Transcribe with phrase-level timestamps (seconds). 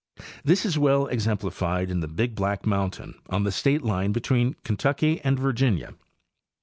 [0.43, 5.21] This is well exemplified in the Big Black mountain on the state line between Kentucky
[5.23, 5.93] and Virginia.